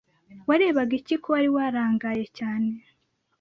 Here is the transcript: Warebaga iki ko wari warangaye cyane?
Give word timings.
Warebaga 0.47 0.93
iki 0.99 1.15
ko 1.21 1.27
wari 1.33 1.49
warangaye 1.55 2.25
cyane? 2.37 2.69